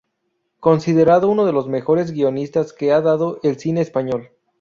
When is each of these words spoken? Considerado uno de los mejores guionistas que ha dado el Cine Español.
Considerado 0.59 1.29
uno 1.29 1.45
de 1.45 1.51
los 1.53 1.67
mejores 1.67 2.09
guionistas 2.11 2.73
que 2.73 2.91
ha 2.91 3.01
dado 3.01 3.39
el 3.43 3.59
Cine 3.59 3.81
Español. 3.81 4.31